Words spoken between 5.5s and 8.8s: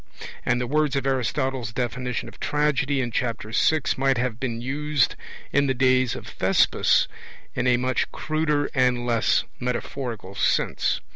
in the days of Thespis in a much cruder